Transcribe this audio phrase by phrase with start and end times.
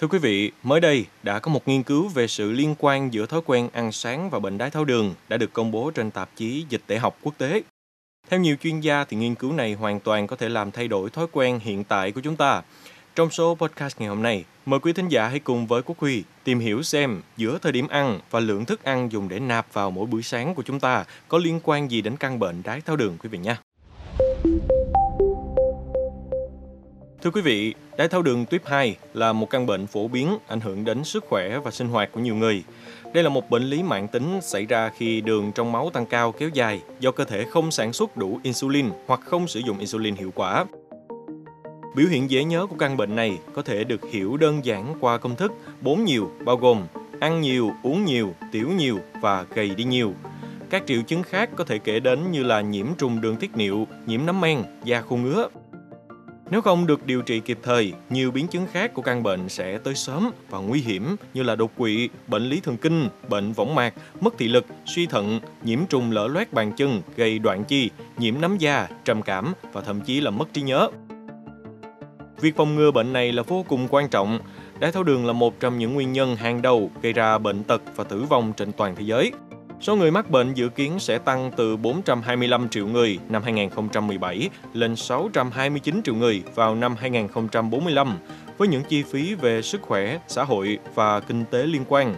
[0.00, 3.26] Thưa quý vị, mới đây đã có một nghiên cứu về sự liên quan giữa
[3.26, 6.30] thói quen ăn sáng và bệnh đái tháo đường đã được công bố trên tạp
[6.36, 7.62] chí Dịch tễ học quốc tế.
[8.28, 11.10] Theo nhiều chuyên gia thì nghiên cứu này hoàn toàn có thể làm thay đổi
[11.10, 12.62] thói quen hiện tại của chúng ta.
[13.14, 16.24] Trong số podcast ngày hôm nay, mời quý thính giả hãy cùng với Quốc Huy
[16.44, 19.90] tìm hiểu xem giữa thời điểm ăn và lượng thức ăn dùng để nạp vào
[19.90, 22.96] mỗi buổi sáng của chúng ta có liên quan gì đến căn bệnh đái tháo
[22.96, 23.56] đường quý vị nhé.
[27.22, 30.60] Thưa quý vị, đái tháo đường tuyếp 2 là một căn bệnh phổ biến ảnh
[30.60, 32.62] hưởng đến sức khỏe và sinh hoạt của nhiều người.
[33.14, 36.32] Đây là một bệnh lý mạng tính xảy ra khi đường trong máu tăng cao
[36.32, 40.14] kéo dài do cơ thể không sản xuất đủ insulin hoặc không sử dụng insulin
[40.14, 40.64] hiệu quả.
[41.96, 45.18] Biểu hiện dễ nhớ của căn bệnh này có thể được hiểu đơn giản qua
[45.18, 46.86] công thức 4 nhiều bao gồm
[47.20, 50.12] ăn nhiều, uống nhiều, tiểu nhiều và gầy đi nhiều.
[50.70, 53.86] Các triệu chứng khác có thể kể đến như là nhiễm trùng đường tiết niệu,
[54.06, 55.48] nhiễm nấm men, da khô ngứa,
[56.50, 59.78] nếu không được điều trị kịp thời, nhiều biến chứng khác của căn bệnh sẽ
[59.78, 63.74] tới sớm và nguy hiểm như là đột quỵ, bệnh lý thần kinh, bệnh võng
[63.74, 67.90] mạc, mất thị lực, suy thận, nhiễm trùng lở loét bàn chân, gây đoạn chi,
[68.18, 70.88] nhiễm nấm da, trầm cảm và thậm chí là mất trí nhớ.
[72.40, 74.38] Việc phòng ngừa bệnh này là vô cùng quan trọng.
[74.78, 77.82] Đái tháo đường là một trong những nguyên nhân hàng đầu gây ra bệnh tật
[77.96, 79.32] và tử vong trên toàn thế giới.
[79.80, 84.96] Số người mắc bệnh dự kiến sẽ tăng từ 425 triệu người năm 2017 lên
[84.96, 88.18] 629 triệu người vào năm 2045,
[88.58, 92.14] với những chi phí về sức khỏe, xã hội và kinh tế liên quan.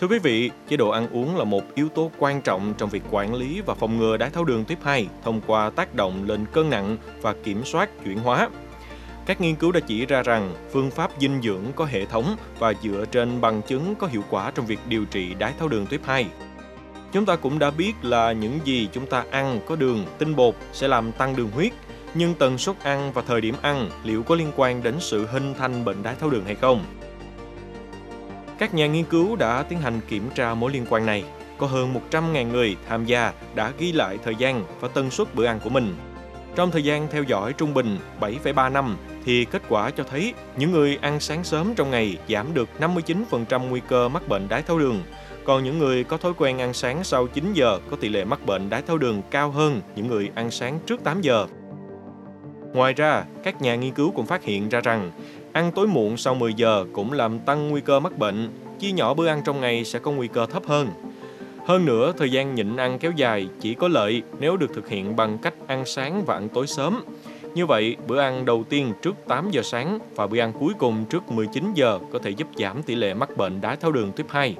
[0.00, 3.02] Thưa quý vị, chế độ ăn uống là một yếu tố quan trọng trong việc
[3.10, 6.44] quản lý và phòng ngừa đái tháo đường tuyếp 2 thông qua tác động lên
[6.52, 8.48] cân nặng và kiểm soát chuyển hóa.
[9.26, 12.72] Các nghiên cứu đã chỉ ra rằng phương pháp dinh dưỡng có hệ thống và
[12.82, 16.00] dựa trên bằng chứng có hiệu quả trong việc điều trị đái tháo đường tuyếp
[16.04, 16.26] 2.
[17.12, 20.54] Chúng ta cũng đã biết là những gì chúng ta ăn có đường, tinh bột
[20.72, 21.72] sẽ làm tăng đường huyết,
[22.14, 25.54] nhưng tần suất ăn và thời điểm ăn liệu có liên quan đến sự hình
[25.58, 26.84] thành bệnh đái tháo đường hay không?
[28.58, 31.24] Các nhà nghiên cứu đã tiến hành kiểm tra mối liên quan này.
[31.58, 35.44] Có hơn 100.000 người tham gia đã ghi lại thời gian và tần suất bữa
[35.44, 35.94] ăn của mình.
[36.56, 40.72] Trong thời gian theo dõi trung bình 7,3 năm thì kết quả cho thấy những
[40.72, 44.78] người ăn sáng sớm trong ngày giảm được 59% nguy cơ mắc bệnh đái tháo
[44.78, 45.02] đường.
[45.44, 48.46] Còn những người có thói quen ăn sáng sau 9 giờ có tỷ lệ mắc
[48.46, 51.46] bệnh đái tháo đường cao hơn những người ăn sáng trước 8 giờ.
[52.72, 55.10] Ngoài ra, các nhà nghiên cứu cũng phát hiện ra rằng
[55.52, 58.48] ăn tối muộn sau 10 giờ cũng làm tăng nguy cơ mắc bệnh,
[58.78, 60.88] chia nhỏ bữa ăn trong ngày sẽ có nguy cơ thấp hơn.
[61.64, 65.16] Hơn nữa, thời gian nhịn ăn kéo dài chỉ có lợi nếu được thực hiện
[65.16, 67.04] bằng cách ăn sáng và ăn tối sớm.
[67.54, 71.04] Như vậy, bữa ăn đầu tiên trước 8 giờ sáng và bữa ăn cuối cùng
[71.10, 74.30] trước 19 giờ có thể giúp giảm tỷ lệ mắc bệnh đái tháo đường tuyếp
[74.30, 74.56] 2.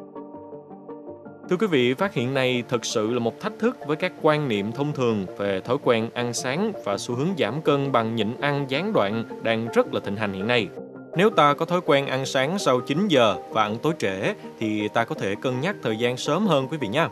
[1.50, 4.48] Thưa quý vị, phát hiện này thực sự là một thách thức với các quan
[4.48, 8.28] niệm thông thường về thói quen ăn sáng và xu hướng giảm cân bằng nhịn
[8.41, 10.69] ăn gián đoạn đang rất là thịnh hành hiện nay.
[11.16, 14.88] Nếu ta có thói quen ăn sáng sau 9 giờ và ăn tối trễ thì
[14.88, 17.08] ta có thể cân nhắc thời gian sớm hơn quý vị nhé.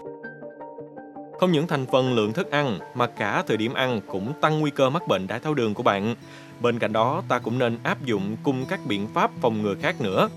[1.40, 4.70] Không những thành phần lượng thức ăn mà cả thời điểm ăn cũng tăng nguy
[4.70, 6.14] cơ mắc bệnh đái tháo đường của bạn.
[6.60, 10.00] Bên cạnh đó, ta cũng nên áp dụng cùng các biện pháp phòng ngừa khác
[10.00, 10.28] nữa.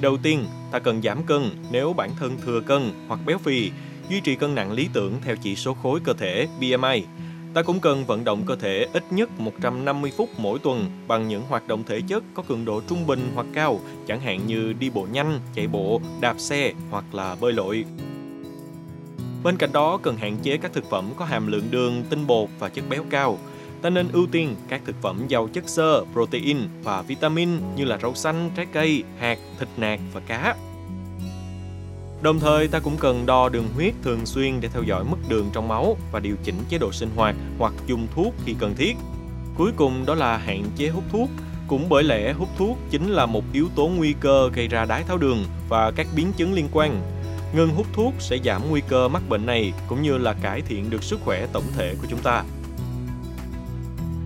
[0.00, 3.70] Đầu tiên, ta cần giảm cân nếu bản thân thừa cân hoặc béo phì,
[4.08, 7.04] duy trì cân nặng lý tưởng theo chỉ số khối cơ thể BMI.
[7.54, 11.42] Ta cũng cần vận động cơ thể ít nhất 150 phút mỗi tuần bằng những
[11.48, 14.90] hoạt động thể chất có cường độ trung bình hoặc cao, chẳng hạn như đi
[14.90, 17.84] bộ nhanh, chạy bộ, đạp xe hoặc là bơi lội.
[19.42, 22.48] Bên cạnh đó, cần hạn chế các thực phẩm có hàm lượng đường, tinh bột
[22.58, 23.38] và chất béo cao.
[23.82, 27.98] Ta nên ưu tiên các thực phẩm giàu chất xơ, protein và vitamin như là
[28.02, 30.56] rau xanh, trái cây, hạt, thịt nạc và cá.
[32.24, 35.50] Đồng thời, ta cũng cần đo đường huyết thường xuyên để theo dõi mức đường
[35.52, 38.96] trong máu và điều chỉnh chế độ sinh hoạt hoặc dùng thuốc khi cần thiết.
[39.56, 41.28] Cuối cùng, đó là hạn chế hút thuốc.
[41.68, 45.02] Cũng bởi lẽ, hút thuốc chính là một yếu tố nguy cơ gây ra đái
[45.02, 47.00] tháo đường và các biến chứng liên quan.
[47.56, 50.90] Ngừng hút thuốc sẽ giảm nguy cơ mắc bệnh này cũng như là cải thiện
[50.90, 52.44] được sức khỏe tổng thể của chúng ta.